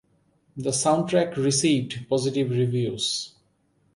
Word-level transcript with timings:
The 0.57 0.71
soundtrack 0.71 1.35
received 1.37 2.07
positive 2.09 2.49
reviews. 2.49 3.35